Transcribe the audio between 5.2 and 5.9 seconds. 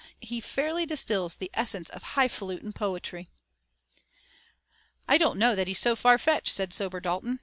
know that he's